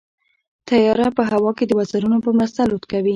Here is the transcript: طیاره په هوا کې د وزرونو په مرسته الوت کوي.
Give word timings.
طیاره 0.67 1.07
په 1.17 1.23
هوا 1.31 1.51
کې 1.57 1.65
د 1.67 1.71
وزرونو 1.79 2.17
په 2.25 2.29
مرسته 2.37 2.59
الوت 2.65 2.83
کوي. 2.91 3.09